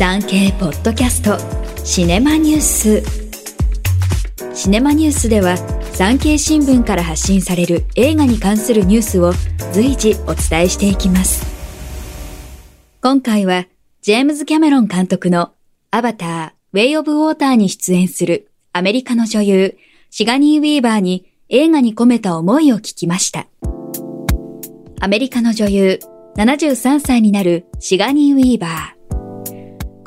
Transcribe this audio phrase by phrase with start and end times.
[0.00, 1.36] 産経ポッドキャスト
[1.84, 3.02] シネマニュース
[4.54, 5.58] シネマニュースでは
[5.92, 9.34] 産経新聞から発信される映画に関するニュースを
[9.74, 11.44] 随時お伝えしていきます
[13.02, 13.66] 今回は
[14.00, 15.52] ジェームズ・キャメロン監督の
[15.90, 19.76] アバター、ウェイ・オブ・ウォーターに出演するアメリカの女優
[20.08, 23.48] シガニー・ウィーバーに映画に込めた思いを聞きました。
[24.98, 25.98] アメリカの女優、
[26.38, 28.99] 73歳になるシガニー・ウィーバー。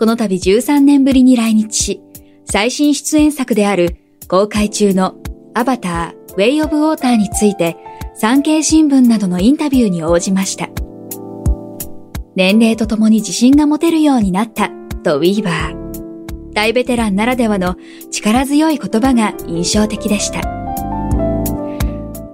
[0.03, 2.02] この度13年ぶりに来日し、
[2.44, 3.95] 最新出演作である
[4.27, 5.16] 公開中の
[5.53, 7.77] アバター、ウェイ・オブ・ウォーターについて
[8.13, 10.67] 産経新聞などのインタビューに応じました。
[12.35, 14.71] 年齢とともに自信が持てるようになった
[15.05, 16.52] とウィーバー。
[16.52, 17.77] 大ベテランならではの
[18.11, 20.41] 力強い言葉が印象的でした。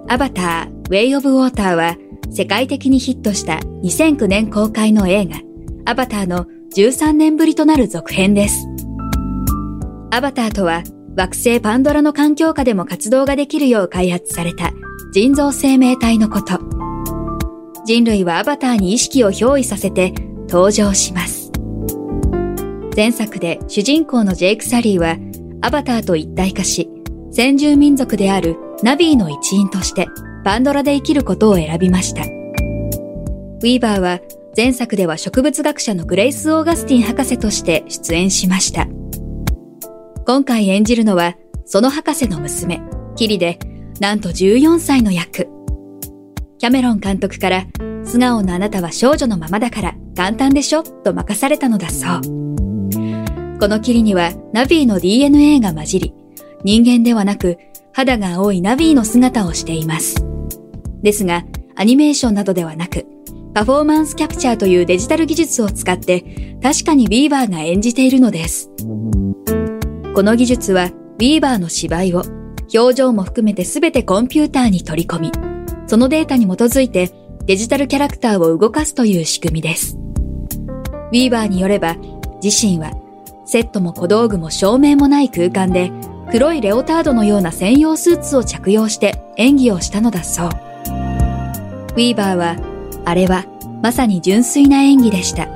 [0.08, 1.96] アバター、ウェイ・オブ・ウォーターは
[2.32, 5.36] 世界的にヒットした2009年公開の映画、
[5.84, 8.64] アバターの13年ぶりとなる続編です。
[10.12, 10.84] アバターとは
[11.16, 14.72] 惑星パンドラの環境下でも活動ができるよう開発された
[15.12, 16.60] 人造生命体のこと。
[17.84, 20.14] 人類はアバターに意識を憑依させて
[20.48, 21.50] 登場します。
[22.96, 25.16] 前作で主人公のジェイク・サリーは
[25.62, 26.88] アバターと一体化し、
[27.32, 30.06] 先住民族であるナビーの一員として
[30.44, 32.22] パンドラで生きることを選びました。
[32.22, 34.20] ウィーバーは
[34.56, 38.88] 前作では植物学者のグレイス・オーガスティン博士として出演しました。
[40.26, 42.82] 今回演じるのはその博士の娘、
[43.14, 43.58] キリで、
[44.00, 45.48] なんと14歳の役。
[46.58, 47.66] キャメロン監督から
[48.04, 50.82] 素顔のあなたは少女のままだから簡単でしょ？
[50.82, 52.20] と任されたのだそう。
[53.60, 56.14] このキリにはナビーの DNA が混じり、
[56.64, 57.56] 人間ではなく
[57.92, 60.16] 肌が青いナビーの姿をしています。
[61.02, 61.44] ですが、
[61.76, 63.06] アニメーションなどではなく、
[63.60, 68.70] パフォーマンスキャプチャーというデジタル技術を使って確かにウィーバーが演じているのです。
[70.14, 72.22] この技術はビーバーの芝居を
[72.74, 75.32] 表情も含めて全てコンピューターに取り込み、
[75.88, 77.10] そのデータに基づいて
[77.44, 79.98] デジタルキャラクターを動かすという仕組みです。
[79.98, 81.98] ウィーバーによれば、
[82.42, 82.92] 自身は
[83.44, 85.92] セットも小道具も照明もない空間で
[86.32, 90.48] 黒いレオタードのような専用スーツを着用して演技をしたのだそう。
[90.48, 92.69] ウィーバーは、
[93.10, 93.44] あれは
[93.82, 95.48] まさに純粋な演技でした。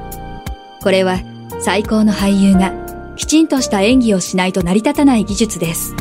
[0.82, 1.20] これは
[1.60, 2.72] 最高の俳優が
[3.15, 5.94] きちんとした演技をしないと成り立たない技術です。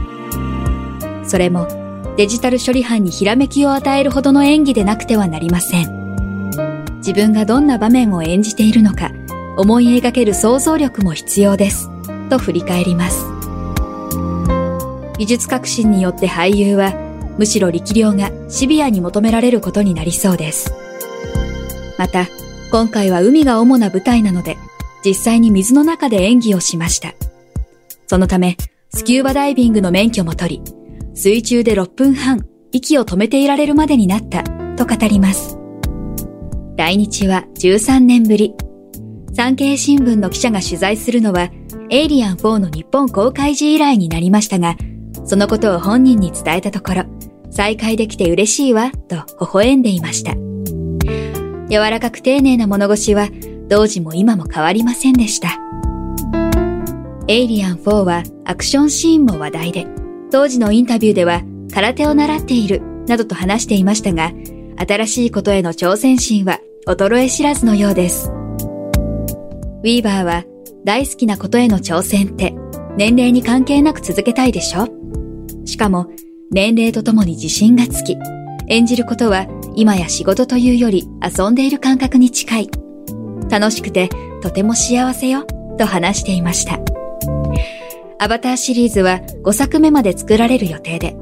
[1.23, 1.67] それも
[2.17, 6.91] デジタル処理班にひらめきを与えるほどの演技でなくてはなりません。
[6.97, 9.11] 自分がどんな場面を演じているのか
[9.55, 11.87] 思い描ける想像力も必要です。
[12.31, 13.27] と振り返ります。
[15.19, 16.93] 技術革新によって俳優は
[17.37, 20.73] むしろ力量がシビアに求められることになりそうです。
[22.03, 22.27] また、
[22.69, 24.57] 今回は海が主な舞台なので、
[25.05, 27.13] 実際に水の中で演技をしました。
[28.07, 28.57] そのため、
[28.89, 30.73] スキューバダイビングの免許も取り、
[31.15, 34.43] 水中で6分半、息を止めていられるまでになった、
[34.75, 35.57] と語ります。
[36.75, 38.53] 来日は13年ぶり。
[39.33, 41.51] 産経新聞の記者が取材するのは、
[41.89, 44.75] エイリアン4の日本公開時以来になりましたが、
[45.23, 47.05] そのことを本人に伝えたところ、
[47.49, 50.35] 再会できて嬉しいわ、と微笑んでいました。
[51.73, 53.29] 柔らかく丁寧な物腰は、
[53.67, 55.57] 当時も今も変わりませんでした。
[57.27, 59.87] エイリアン4はアクションシーンも話題で、
[60.31, 61.41] 当時のインタビューでは
[61.73, 64.31] 空手を習っているなどと話していましたが、
[64.77, 68.29] 新しいことへの挑戦心は衰え知らずのようです。
[68.29, 70.43] ウィーバーは
[70.85, 72.53] 大好きなことへの挑戦って
[72.97, 74.87] 年齢に関係なく続けたいでしょ？
[75.65, 76.05] しかも、
[76.51, 78.15] 年齢とともに自信がつき、
[78.73, 79.45] 演じることは
[79.75, 82.69] 今や仕事というより遊んでいる感覚に近い。
[83.47, 84.09] 楽しくて
[84.41, 85.45] とても幸せよ、
[85.77, 86.79] と話していました。
[88.17, 91.15] アバターシリーズは5作目まで作られる予定で、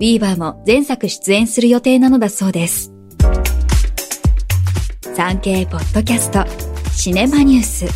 [0.00, 2.90] ビーバーも前作出演する予定なのだそうです。
[5.14, 6.46] 産経ポッドキャスト、
[6.90, 7.86] シネマニュース。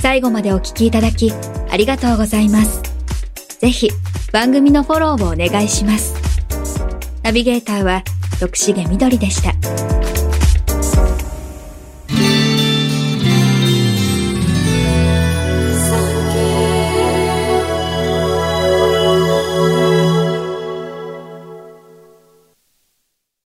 [0.00, 1.30] 最後までお聞きいただき、
[1.70, 2.80] ありがとうございます。
[3.60, 3.90] ぜひ、
[4.32, 6.27] 番組のフォローをお願いします。
[7.22, 8.02] ナビゲーターは
[8.40, 10.27] 徳重みどりでした。